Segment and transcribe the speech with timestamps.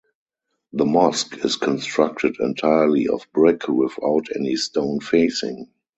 [0.73, 5.67] The mosque is constructed entirely of brick without any stone facing.